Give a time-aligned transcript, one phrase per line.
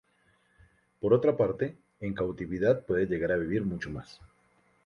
[0.99, 4.19] Por otra parte, en cautividad pueden llegar a vivir mucho más.